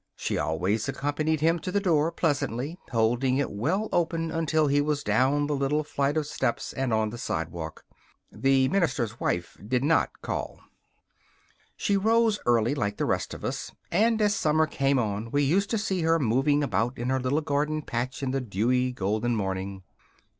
[0.15, 5.03] She always accompanied him to the door pleasantly, holding it well open until he was
[5.03, 7.85] down the little flight of steps and on the sidewalk.
[8.31, 10.59] The minister's wife did not call.
[11.77, 15.69] She rose early, like the rest of us; and as summer came on we used
[15.69, 19.83] to see her moving about in her little garden patch in the dewy, golden morning.